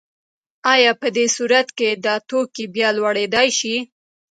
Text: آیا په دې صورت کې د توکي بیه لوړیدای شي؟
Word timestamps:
آیا 0.73 0.91
په 1.01 1.07
دې 1.15 1.25
صورت 1.35 1.67
کې 1.77 1.89
د 2.03 2.07
توکي 2.29 2.65
بیه 2.73 2.89
لوړیدای 2.97 3.49
شي؟ 3.59 3.75